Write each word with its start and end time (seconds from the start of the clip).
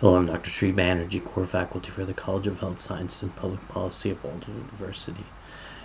Hello, 0.00 0.16
I'm 0.16 0.24
Dr. 0.24 0.48
Sri 0.48 0.72
Banerjee, 0.72 1.22
core 1.22 1.44
faculty 1.44 1.90
for 1.90 2.06
the 2.06 2.14
College 2.14 2.46
of 2.46 2.60
Health 2.60 2.80
Science 2.80 3.22
and 3.22 3.36
Public 3.36 3.68
Policy 3.68 4.12
at 4.12 4.24
Walden 4.24 4.54
University. 4.54 5.26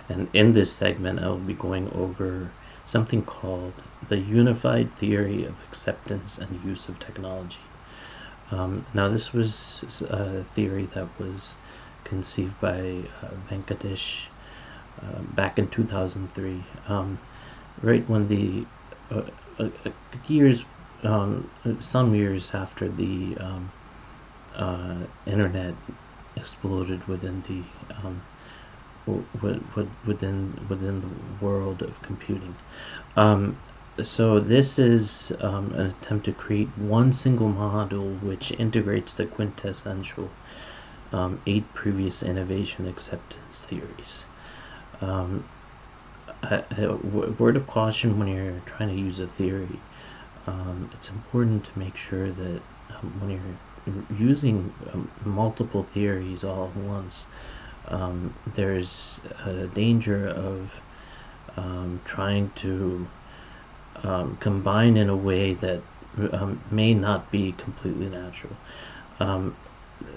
And 0.08 0.30
in 0.32 0.54
this 0.54 0.72
segment, 0.72 1.18
I 1.18 1.26
will 1.26 1.36
be 1.36 1.52
going 1.52 1.92
over 1.92 2.50
something 2.86 3.20
called 3.20 3.74
the 4.08 4.16
Unified 4.16 4.96
Theory 4.96 5.44
of 5.44 5.62
Acceptance 5.68 6.38
and 6.38 6.64
Use 6.64 6.88
of 6.88 6.98
Technology. 6.98 7.58
Um, 8.50 8.86
now, 8.94 9.10
this 9.10 9.34
was 9.34 10.02
a 10.08 10.44
theory 10.44 10.86
that 10.94 11.08
was 11.20 11.58
conceived 12.04 12.58
by 12.58 13.02
uh, 13.20 13.34
Venkatesh 13.50 14.28
uh, 15.02 15.20
back 15.34 15.58
in 15.58 15.68
2003, 15.68 16.64
um, 16.88 17.18
right 17.82 18.08
when 18.08 18.28
the 18.28 18.64
uh, 19.10 19.24
uh 19.58 19.68
years, 20.26 20.64
um, 21.02 21.50
some 21.80 22.14
years 22.14 22.54
after 22.54 22.88
the 22.88 23.36
um, 23.36 23.70
uh, 24.56 24.96
internet 25.26 25.74
exploded 26.36 27.06
within 27.06 27.42
the 27.42 27.62
um, 27.96 28.22
within 30.06 30.58
within 30.68 31.00
the 31.00 31.44
world 31.44 31.82
of 31.82 32.02
computing. 32.02 32.56
Um, 33.16 33.56
so 34.02 34.40
this 34.40 34.78
is 34.78 35.32
um, 35.40 35.72
an 35.72 35.86
attempt 35.86 36.26
to 36.26 36.32
create 36.32 36.68
one 36.76 37.12
single 37.12 37.48
model 37.48 38.08
which 38.22 38.52
integrates 38.52 39.14
the 39.14 39.26
quintessential 39.26 40.30
um, 41.12 41.40
eight 41.46 41.72
previous 41.72 42.22
innovation 42.22 42.86
acceptance 42.86 43.64
theories. 43.64 44.26
Um, 45.00 45.44
a, 46.42 46.64
a 46.76 46.96
word 46.96 47.56
of 47.56 47.66
caution 47.66 48.18
when 48.18 48.28
you're 48.28 48.60
trying 48.66 48.94
to 48.94 48.94
use 48.94 49.18
a 49.18 49.26
theory, 49.26 49.80
um, 50.46 50.90
it's 50.92 51.08
important 51.10 51.64
to 51.64 51.78
make 51.78 51.96
sure 51.96 52.30
that 52.30 52.60
um, 52.90 53.20
when 53.20 53.30
you're 53.30 53.56
using 54.18 54.72
um, 54.92 55.10
multiple 55.24 55.82
theories 55.82 56.44
all 56.44 56.64
at 56.68 56.76
once, 56.76 57.26
um, 57.88 58.34
there's 58.54 59.20
a 59.44 59.66
danger 59.68 60.26
of 60.28 60.82
um, 61.56 62.00
trying 62.04 62.50
to 62.56 63.06
um, 64.02 64.36
combine 64.40 64.96
in 64.96 65.08
a 65.08 65.16
way 65.16 65.54
that 65.54 65.80
um, 66.32 66.60
may 66.70 66.94
not 66.94 67.30
be 67.30 67.52
completely 67.52 68.08
natural. 68.08 68.56
Um, 69.20 69.56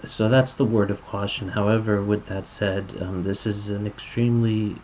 so 0.04 0.28
that's 0.28 0.54
the 0.54 0.66
word 0.66 0.92
of 0.92 1.06
caution. 1.06 1.50
However, 1.50 2.02
with 2.02 2.26
that 2.28 2.48
said, 2.48 2.90
this 3.24 3.46
is 3.46 3.70
an 3.70 3.88
extremely 3.88 4.76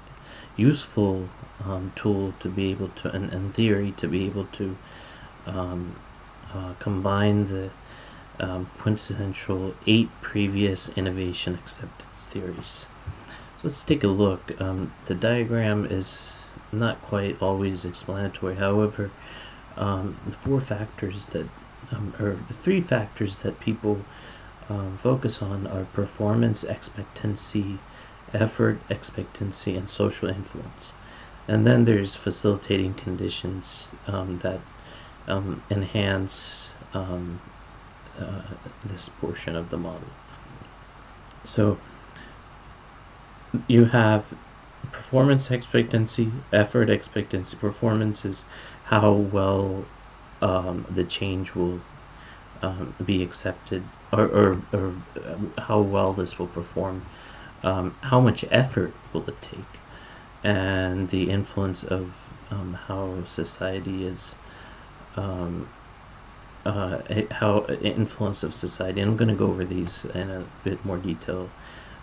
useful 0.56 1.28
tool 1.96 2.34
to 2.40 2.50
be 2.50 2.72
able 2.72 2.90
to, 2.90 3.14
in, 3.16 3.30
in 3.30 3.52
theory, 3.52 3.94
to 3.98 4.08
be 4.08 4.26
able 4.26 4.46
to 4.54 4.78
uh, 5.48 6.74
combine 6.80 7.48
the 7.48 7.70
um, 8.40 8.68
quintessential 8.78 9.74
eight 9.86 10.10
previous 10.22 10.90
innovation 10.98 11.56
acceptance 11.56 12.28
theories. 12.28 12.88
So 13.58 13.68
let's 13.68 13.84
take 13.84 14.04
a 14.04 14.08
look. 14.08 14.60
Um, 14.62 14.92
the 15.06 15.16
diagram 15.16 15.86
is 15.86 16.52
not 16.72 17.02
quite 17.02 17.42
always 17.42 17.86
explanatory. 17.86 18.56
However, 18.56 19.10
um, 19.78 20.16
the 20.26 20.32
four 20.32 20.60
factors 20.60 21.26
that, 21.28 21.48
um, 21.92 22.14
or 22.20 22.38
the 22.48 22.54
three 22.54 22.82
factors 22.82 23.38
that 23.38 23.60
people 23.60 24.00
um, 24.70 24.98
focus 24.98 25.42
on 25.42 25.68
are 25.68 25.86
performance, 25.86 26.64
expectancy, 26.64 27.78
effort, 28.34 28.80
expectancy, 28.90 29.76
and 29.76 29.90
social 29.90 30.30
influence. 30.30 30.94
And 31.48 31.66
then 31.66 31.86
there's 31.86 32.16
facilitating 32.16 32.96
conditions 32.96 33.94
um, 34.08 34.40
that 34.40 34.60
enhance 35.70 36.72
um, 36.94 37.40
uh, 38.20 38.42
this 38.86 39.10
portion 39.10 39.56
of 39.56 39.70
the 39.70 39.78
model. 39.78 40.08
So 41.44 41.78
you 43.68 43.86
have 43.86 44.34
performance 44.92 45.52
expectancy, 45.52 46.32
effort 46.52 46.90
expectancy. 46.90 47.58
Performance 47.58 48.26
is 48.26 48.46
how 48.86 49.12
well 49.12 49.86
um, 50.42 50.86
the 50.90 51.04
change 51.04 51.56
will 51.56 51.82
um, 52.62 52.96
be 53.04 53.24
accepted, 53.24 53.84
or, 54.12 54.26
or, 54.26 54.62
or, 54.74 54.94
how 55.58 55.82
well 55.82 56.14
this 56.14 56.38
will 56.40 56.48
perform. 56.48 57.06
Um, 57.64 57.96
how 58.02 58.20
much 58.20 58.46
effort 58.52 58.94
will 59.12 59.28
it 59.28 59.42
take, 59.42 59.80
and 60.44 61.10
the 61.10 61.30
influence 61.30 61.84
of 61.84 62.30
um, 62.52 62.78
how 62.88 63.24
society 63.24 64.06
is 64.06 64.36
um, 65.16 65.68
uh, 66.66 67.00
how 67.32 67.66
influence 67.82 68.44
of 68.44 68.54
society. 68.54 69.02
And 69.02 69.12
I'm 69.12 69.18
going 69.18 69.30
to 69.30 69.36
go 69.36 69.48
over 69.48 69.64
these 69.64 70.06
in 70.06 70.30
a 70.30 70.44
bit 70.64 70.84
more 70.84 70.98
detail 70.98 71.50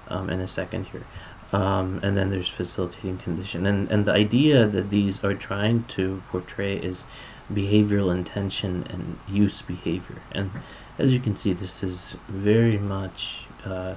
um, 0.09 0.31
in 0.31 0.41
a 0.41 0.49
second 0.49 0.87
here. 0.87 1.05
Um, 1.53 2.01
and 2.03 2.17
then 2.17 2.31
there's 2.31 2.49
facilitating 2.49 3.19
condition. 3.19 3.67
And, 3.67 3.91
and 3.91 4.07
the 4.07 4.13
idea 4.13 4.67
that 4.67 4.89
these 4.91 5.23
are 5.23 5.35
trying 5.35 5.85
to 5.89 6.23
portray 6.31 6.77
is 6.77 7.05
behavioral 7.53 8.11
intention 8.11 8.87
and 8.89 9.19
use 9.29 9.61
behavior. 9.61 10.23
And 10.33 10.51
as 10.99 11.13
you 11.13 11.21
can 11.21 11.37
see, 11.37 11.53
this 11.53 11.83
is 11.83 12.17
very 12.29 12.79
much 12.79 13.45
uh, 13.65 13.97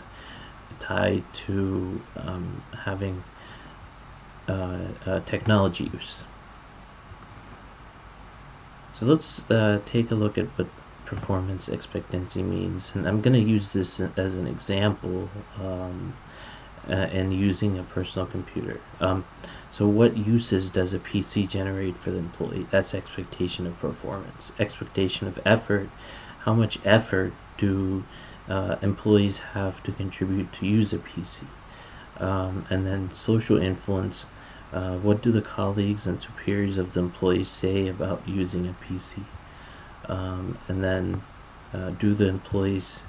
tied 0.80 1.24
to 1.34 2.02
um, 2.18 2.62
having 2.84 3.24
uh, 4.50 4.80
uh, 5.06 5.20
technology 5.22 5.90
use. 5.94 6.26
So 8.96 9.06
let's 9.06 9.52
uh, 9.52 9.82
take 9.84 10.10
a 10.10 10.16
look 10.16 10.38
at 10.38 10.46
what 10.58 10.68
performance 11.04 11.68
expectancy 11.68 12.42
means. 12.42 12.96
And 12.96 13.06
I'm 13.06 13.20
going 13.20 13.34
to 13.34 13.42
use 13.42 13.74
this 13.74 14.00
as 14.00 14.38
an 14.38 14.48
example 14.48 15.28
um, 15.62 16.14
uh, 16.88 16.94
and 16.94 17.34
using 17.34 17.78
a 17.78 17.84
personal 17.84 18.26
computer. 18.26 18.80
Um, 19.02 19.26
so 19.70 19.86
what 19.86 20.16
uses 20.16 20.70
does 20.70 20.94
a 20.94 21.00
PC 21.00 21.50
generate 21.50 21.98
for 21.98 22.12
the 22.12 22.20
employee? 22.20 22.68
That's 22.72 22.96
expectation 22.96 23.68
of 23.68 23.78
performance. 23.80 24.54
Expectation 24.60 25.28
of 25.28 25.42
effort. 25.46 25.90
How 26.40 26.54
much 26.54 26.80
effort 26.86 27.34
do 27.58 28.06
uh, 28.48 28.78
employees 28.82 29.40
have 29.40 29.84
to 29.84 29.92
contribute 29.92 30.54
to 30.54 30.66
use 30.66 30.94
a 30.94 31.00
PC? 31.00 31.44
Um, 32.18 32.66
and 32.70 32.88
then 32.88 33.12
social 33.12 33.58
influence 33.58 34.28
uh, 34.76 34.98
what 34.98 35.22
do 35.22 35.32
the 35.32 35.42
colleagues 35.42 36.06
and 36.06 36.22
superiors 36.22 36.78
of 36.78 36.92
the 36.92 37.00
employees 37.00 37.48
say 37.48 37.88
about 37.88 38.22
using 38.28 38.68
a 38.68 38.76
PC? 38.84 39.24
Um, 40.10 40.58
and 40.68 40.84
then 40.84 41.24
uh, 41.74 41.92
do 41.92 42.14
the 42.14 42.28
employees 42.28 43.04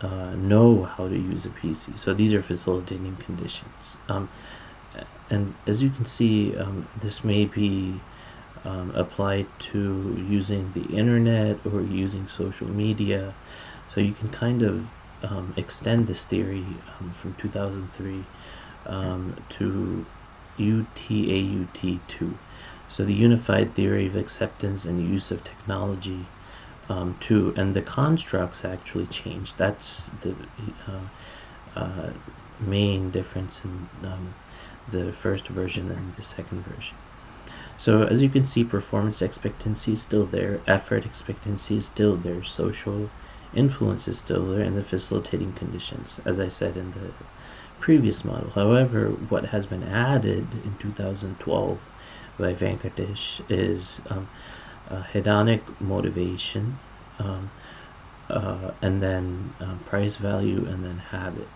uh, 0.00 0.34
know 0.36 0.84
how 0.84 1.08
to 1.08 1.18
use 1.18 1.44
a 1.44 1.48
PC? 1.48 1.98
So 1.98 2.14
these 2.14 2.32
are 2.34 2.40
facilitating 2.40 3.16
conditions. 3.16 3.96
Um, 4.08 4.28
and 5.28 5.54
as 5.66 5.82
you 5.82 5.90
can 5.90 6.04
see, 6.04 6.56
um, 6.56 6.86
this 7.00 7.24
may 7.24 7.46
be 7.46 8.00
um, 8.64 8.92
applied 8.94 9.48
to 9.58 10.24
using 10.30 10.70
the 10.72 10.84
internet 10.96 11.58
or 11.66 11.80
using 11.82 12.28
social 12.28 12.68
media. 12.68 13.34
So 13.88 14.00
you 14.00 14.12
can 14.12 14.28
kind 14.28 14.62
of 14.62 14.88
um, 15.24 15.52
extend 15.56 16.06
this 16.06 16.24
theory 16.24 16.64
um, 17.00 17.10
from 17.10 17.34
2003 17.34 18.22
to 19.48 20.06
UTAUT2. 20.58 22.34
So 22.88 23.04
the 23.04 23.14
Unified 23.14 23.74
Theory 23.74 24.06
of 24.06 24.16
Acceptance 24.16 24.84
and 24.84 25.08
Use 25.08 25.30
of 25.30 25.42
Technology 25.42 26.26
um, 26.88 27.16
2. 27.20 27.54
And 27.56 27.74
the 27.74 27.82
constructs 27.82 28.64
actually 28.64 29.06
changed. 29.06 29.56
That's 29.56 30.10
the 30.20 30.34
uh, 30.86 31.78
uh, 31.78 32.10
main 32.60 33.10
difference 33.10 33.64
in 33.64 33.88
um, 34.04 34.34
the 34.88 35.12
first 35.12 35.48
version 35.48 35.90
and 35.90 36.14
the 36.14 36.22
second 36.22 36.62
version. 36.62 36.96
So 37.76 38.04
as 38.04 38.22
you 38.22 38.28
can 38.28 38.44
see, 38.44 38.64
performance 38.64 39.20
expectancy 39.20 39.92
is 39.92 40.02
still 40.02 40.24
there, 40.24 40.60
effort 40.66 41.04
expectancy 41.04 41.76
is 41.76 41.86
still 41.86 42.16
there, 42.16 42.42
social 42.42 43.10
influence 43.54 44.08
is 44.08 44.18
still 44.18 44.46
there, 44.46 44.62
and 44.62 44.76
the 44.76 44.82
facilitating 44.82 45.52
conditions, 45.52 46.20
as 46.24 46.40
I 46.40 46.48
said 46.48 46.76
in 46.76 46.92
the 46.92 47.12
previous 47.80 48.24
model. 48.24 48.50
However, 48.50 49.08
what 49.10 49.46
has 49.46 49.66
been 49.66 49.82
added 49.82 50.46
in 50.64 50.76
2012 50.78 51.92
by 52.38 52.52
Venkatesh 52.52 53.40
is 53.48 54.00
um, 54.10 54.28
hedonic 54.90 55.60
motivation, 55.80 56.78
um, 57.18 57.50
uh, 58.28 58.72
and 58.82 59.02
then 59.02 59.54
um, 59.60 59.78
price 59.84 60.16
value, 60.16 60.66
and 60.66 60.84
then 60.84 60.98
habit. 60.98 61.48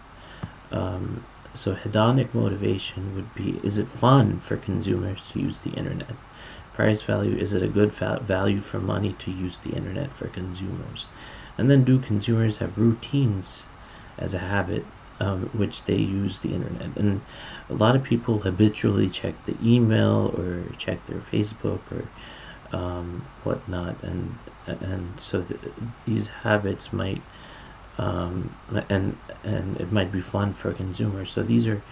Um, 0.70 1.24
so 1.54 1.74
hedonic 1.74 2.32
motivation 2.32 3.14
would 3.14 3.34
be: 3.34 3.60
is 3.62 3.78
it 3.78 3.88
fun 3.88 4.38
for 4.38 4.56
consumers 4.56 5.30
to 5.32 5.40
use 5.40 5.60
the 5.60 5.70
internet? 5.70 6.14
Price 6.74 7.02
value: 7.02 7.36
is 7.36 7.52
it 7.52 7.62
a 7.62 7.68
good 7.68 7.92
value 7.92 8.60
for 8.60 8.78
money 8.78 9.12
to 9.14 9.30
use 9.30 9.58
the 9.58 9.70
internet 9.70 10.12
for 10.12 10.28
consumers? 10.28 11.08
And 11.58 11.70
then, 11.70 11.84
do 11.84 11.98
consumers 11.98 12.58
have 12.58 12.78
routines 12.78 13.66
as 14.16 14.32
a 14.32 14.38
habit 14.38 14.84
um, 15.20 15.44
which 15.52 15.84
they 15.84 15.96
use 15.96 16.40
the 16.40 16.54
internet. 16.54 16.96
And 16.96 17.24
a 17.68 17.74
lot 17.74 17.96
of 17.96 18.02
people 18.02 18.40
habitually 18.40 19.10
check 19.10 19.44
the 19.44 19.56
email 19.62 20.34
or 20.36 20.70
check 20.76 21.06
their 21.06 21.20
Facebook 21.20 21.92
or 21.92 22.12
um, 22.72 23.30
whatnot, 23.42 24.02
and 24.02 24.38
and 24.66 25.18
so 25.20 25.42
th- 25.42 25.60
these 26.04 26.28
habits 26.28 26.92
might 26.92 27.24
um, 27.98 28.56
and 28.88 29.20
and 29.44 29.76
it 29.80 29.92
might 29.92 30.10
be 30.12 30.20
fun 30.20 30.52
for 30.52 30.72
consumers. 30.72 31.32
So 31.32 31.42
these 31.42 31.66
are 31.66 31.84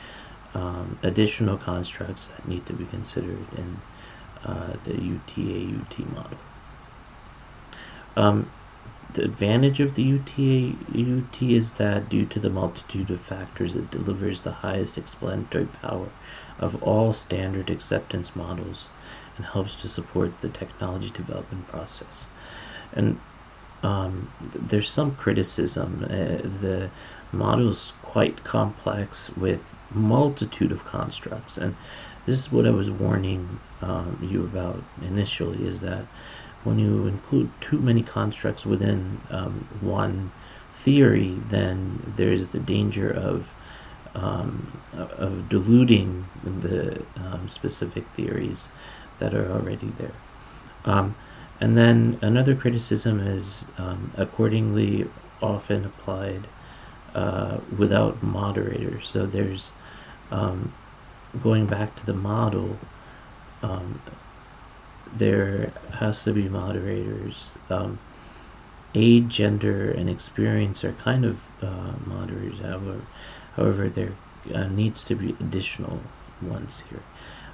um, 0.54 0.98
additional 1.02 1.58
constructs 1.58 2.28
that 2.28 2.46
need 2.46 2.66
to 2.66 2.72
be 2.72 2.86
considered 2.86 3.52
in 3.52 3.82
uh, 4.44 4.74
the 4.82 5.00
UTA 5.02 5.58
UT 5.81 6.04
model. 6.06 6.40
The 9.14 9.25
advantage 9.25 9.81
of 9.81 9.94
the 9.94 10.02
UTA 10.02 10.76
UT 10.90 11.43
is 11.43 11.75
that 11.75 12.08
due 12.08 12.26
to 12.26 12.38
the 12.38 12.50
multitude 12.50 13.10
of 13.10 13.20
factors, 13.20 13.75
it 13.75 13.90
delivers 13.90 14.43
the 14.43 14.52
highest 14.52 14.99
explanatory 14.99 15.66
power 15.66 16.08
of 16.58 16.82
all 16.82 17.12
standard 17.12 17.70
acceptance 17.70 18.37
models 18.37 18.90
and 19.37 19.46
helps 19.46 19.75
to 19.76 19.88
support 19.88 20.40
the 20.40 20.49
technology 20.49 21.10
development 21.10 21.66
process. 21.69 22.28
And 22.93 23.19
um, 23.82 24.31
there's 24.40 24.90
some 24.90 25.14
criticism. 25.14 26.05
Uh, 26.05 26.43
the 26.60 26.90
model 27.32 27.70
is 27.70 27.93
quite 28.02 28.44
complex 28.44 29.31
with 29.37 29.76
multitude 29.93 30.72
of 30.72 30.84
constructs, 30.84 31.56
and 31.56 31.76
this 32.26 32.38
is 32.38 32.52
what 32.52 32.66
I 32.66 32.70
was 32.70 32.90
warning 32.90 33.60
um, 33.81 34.19
you 34.20 34.43
about 34.43 34.82
initially: 35.00 35.64
is 35.64 35.81
that 35.82 36.06
when 36.69 36.79
you 36.79 37.06
include 37.06 37.50
too 37.61 37.79
many 37.79 38.03
constructs 38.03 38.67
within 38.67 39.20
um, 39.31 39.67
one 39.81 40.31
theory, 40.70 41.35
then 41.49 42.12
there's 42.17 42.49
the 42.49 42.59
danger 42.59 43.11
of 43.11 43.53
um, 44.15 44.81
of 44.94 45.49
diluting 45.49 46.25
the 46.43 47.03
um, 47.17 47.49
specific 47.49 48.05
theories 48.17 48.69
that 49.19 49.35
are 49.35 49.50
already 49.50 49.91
there. 49.99 50.12
Um, 50.85 51.15
and 51.61 51.76
then 51.76 52.19
another 52.20 52.55
criticism 52.55 53.20
is 53.20 53.65
um, 53.79 54.12
accordingly 54.17 55.06
often 55.43 55.85
applied 55.85 56.47
uh, 57.15 57.59
without 57.76 58.23
moderators. 58.23 59.09
So 59.09 59.26
there's 59.26 59.73
um, 60.31 60.73
going 61.43 61.67
back 61.67 61.94
to 61.97 62.06
the 62.06 62.15
model, 62.15 62.76
um, 63.62 64.00
there 65.12 65.75
has 65.94 66.25
to 66.25 66.32
be 66.32 66.49
moderators. 66.49 67.58
Um, 67.70 68.00
age, 68.94 69.28
gender, 69.37 69.90
and 69.90 70.10
experience 70.10 70.84
are 70.84 70.94
kind 70.94 71.25
of 71.25 71.52
uh, 71.62 71.94
moderators. 72.05 72.60
However, 72.60 73.08
however, 73.56 73.90
there 73.90 74.14
uh, 74.55 74.69
needs 74.69 75.05
to 75.05 75.16
be 75.16 75.37
additional 75.40 76.12
ones 76.40 76.81
here, 76.90 77.05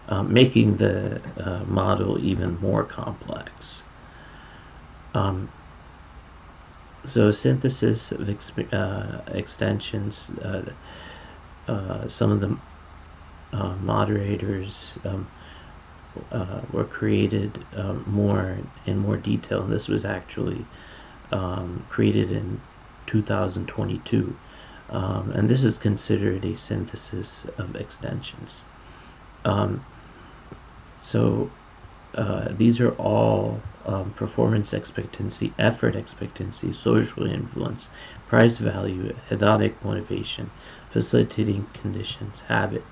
um, 0.08 0.32
making 0.32 0.78
the 0.78 1.22
uh, 1.38 1.64
model 1.66 2.18
even 2.20 2.60
more 2.60 2.84
complex. 2.84 3.84
Um, 5.14 5.52
so 7.06 7.30
synthesis 7.32 8.12
of 8.12 8.28
exp- 8.28 8.72
uh, 8.74 9.22
extensions, 9.32 10.30
uh, 10.40 10.74
uh, 11.68 12.08
some 12.08 12.32
of 12.32 12.40
the 12.40 12.58
moderators 13.80 14.98
um, 15.04 15.28
uh, 16.32 16.60
were 16.72 16.84
created 16.84 17.64
um, 17.76 18.04
more 18.06 18.58
in 18.86 18.98
more 18.98 19.16
detail, 19.16 19.62
and 19.62 19.72
this 19.72 19.88
was 19.88 20.04
actually 20.04 20.64
um, 21.32 21.84
created 21.88 22.30
in 22.30 22.60
2022. 23.06 24.36
Um, 24.90 25.32
and 25.32 25.48
this 25.48 25.64
is 25.64 25.78
considered 25.78 26.44
a 26.44 26.56
synthesis 26.56 27.46
of 27.58 27.74
extensions. 27.74 28.64
Um, 29.44 29.84
so 31.00 31.50
uh, 32.14 32.48
these 32.50 32.80
are 32.80 32.92
all 32.92 33.60
um, 33.86 34.12
performance 34.12 34.72
expectancy, 34.72 35.52
effort 35.58 35.96
expectancy, 35.96 36.72
social 36.72 37.26
influence, 37.26 37.88
price 38.28 38.56
value, 38.56 39.14
hedonic 39.30 39.74
motivation, 39.82 40.50
facilitating 40.88 41.66
conditions, 41.74 42.42
habit. 42.42 42.84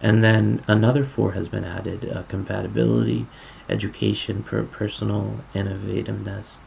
And 0.00 0.22
then 0.22 0.62
another 0.68 1.02
four 1.04 1.32
has 1.32 1.48
been 1.48 1.64
added 1.64 2.10
uh, 2.10 2.22
compatibility, 2.24 3.26
education, 3.68 4.42
per 4.42 4.62
personal 4.64 5.40
innovativeness, 5.54 6.58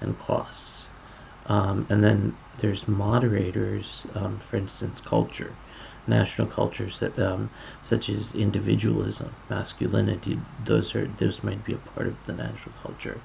and 0.00 0.18
costs. 0.18 0.88
Um, 1.46 1.86
and 1.88 2.02
then 2.02 2.36
there's 2.58 2.88
moderators, 2.88 4.06
um, 4.14 4.38
for 4.38 4.56
instance, 4.56 5.00
culture 5.00 5.52
national 6.08 6.46
cultures 6.46 7.00
that 7.00 7.18
um, 7.18 7.50
such 7.82 8.08
as 8.08 8.34
individualism, 8.34 9.34
masculinity. 9.50 10.38
Those 10.64 10.94
are 10.94 11.06
those 11.06 11.42
might 11.42 11.64
be 11.64 11.72
a 11.72 11.78
part 11.78 12.06
of 12.06 12.26
the 12.26 12.32
national 12.32 12.74
culture, 12.80 13.20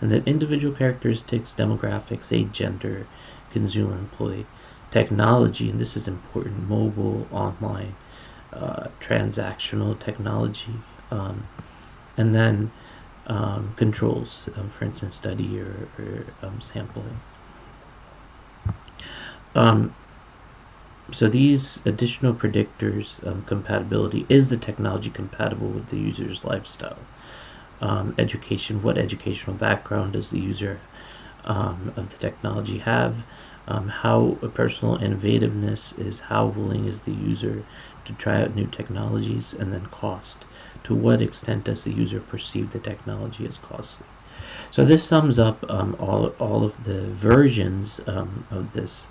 and 0.00 0.10
then 0.10 0.22
individual 0.26 0.74
characteristics, 0.74 1.54
demographics, 1.54 2.32
age, 2.36 2.52
gender, 2.52 3.06
consumer, 3.52 3.96
employee, 3.96 4.46
technology, 4.90 5.70
and 5.70 5.78
this 5.78 5.96
is 5.96 6.08
important: 6.08 6.68
mobile, 6.68 7.28
online, 7.30 7.94
uh, 8.54 8.88
transactional 9.00 9.98
technology, 9.98 10.74
um, 11.10 11.46
and 12.16 12.34
then 12.34 12.70
um, 13.26 13.72
controls, 13.76 14.48
um, 14.56 14.68
for 14.68 14.84
instance, 14.84 15.16
study 15.16 15.58
or, 15.58 15.88
or 15.98 16.26
um, 16.42 16.60
sampling. 16.60 17.20
Um, 19.54 19.94
so 21.10 21.28
these 21.28 21.84
additional 21.86 22.32
predictors 22.32 23.26
um, 23.26 23.42
compatibility 23.42 24.26
is 24.28 24.50
the 24.50 24.56
technology 24.56 25.10
compatible 25.10 25.68
with 25.68 25.88
the 25.88 25.98
user's 25.98 26.44
lifestyle 26.44 26.98
education 28.16 28.82
what 28.82 28.96
educational 28.96 29.54
background 29.54 30.14
does 30.14 30.30
the 30.30 30.40
user 30.40 30.80
of 31.44 32.08
the 32.08 32.16
technology 32.16 32.78
have 32.78 33.24
um, 33.66 33.88
how 33.88 34.36
personal 34.54 34.98
innovativeness 34.98 35.98
is 35.98 36.20
how 36.20 36.46
willing 36.46 36.86
is 36.86 37.00
the 37.00 37.12
user 37.12 37.64
to 38.04 38.12
try 38.14 38.42
out 38.42 38.54
new 38.54 38.66
technologies 38.66 39.54
and 39.54 39.72
then 39.72 39.86
cost. 39.86 40.44
To 40.84 40.94
what 40.94 41.22
extent 41.22 41.64
does 41.64 41.84
the 41.84 41.92
user 41.92 42.20
perceive 42.20 42.70
the 42.70 42.78
technology 42.78 43.46
as 43.46 43.56
costly? 43.56 44.06
So 44.70 44.84
this 44.84 45.04
sums 45.04 45.38
up 45.38 45.64
um, 45.70 45.96
all, 45.98 46.28
all 46.38 46.64
of 46.64 46.84
the 46.84 47.08
versions 47.08 48.00
um, 48.06 48.46
of 48.50 48.72
this 48.72 49.08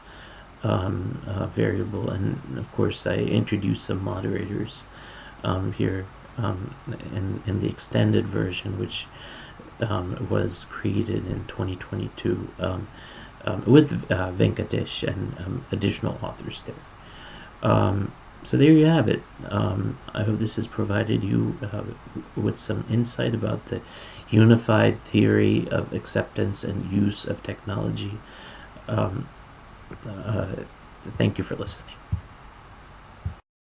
um, 0.64 1.22
uh, 1.26 1.48
variable. 1.48 2.10
And 2.10 2.58
of 2.58 2.72
course 2.74 3.08
I 3.08 3.16
introduced 3.16 3.86
some 3.86 4.04
moderators 4.04 4.84
um, 5.44 5.74
here 5.74 6.06
um, 6.38 6.76
in, 6.88 7.42
in 7.48 7.60
the 7.60 7.70
extended 7.70 8.28
version 8.28 8.80
which 8.80 9.08
was 10.30 10.66
created 10.66 11.28
in 11.28 11.46
2022 11.48 12.48
um, 13.45 13.54
um, 13.54 13.63
with 13.66 14.12
uh, 14.12 14.31
Venkatesh 14.31 15.04
and 15.04 15.63
additional 15.72 16.18
authors 16.22 16.63
there. 16.63 16.75
so 18.44 18.58
there 18.58 18.72
you 18.72 18.86
have 18.86 19.08
it. 19.08 19.22
I 19.50 20.24
hope 20.24 20.39
this 20.39 20.58
has 20.58 20.68
provided 20.68 21.24
you 21.24 21.58
uh, 21.72 21.84
with 22.36 22.58
some 22.60 22.86
insight 22.89 23.34
about 23.34 23.65
the 23.68 23.82
unified 24.29 25.01
theory 25.01 25.68
of 25.70 25.94
acceptance 25.94 26.63
and 26.63 26.91
use 26.91 27.25
of 27.25 27.41
technology. 27.41 28.20
Um, 28.88 29.27
uh, 30.06 30.48
thank 31.18 31.38
you 31.38 31.44
for 31.44 31.56
listening. 31.56 32.02